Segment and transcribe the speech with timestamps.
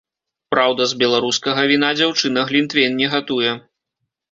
[0.53, 3.57] Праўда, з беларускага віна дзяўчына глінтвейн не гатуе.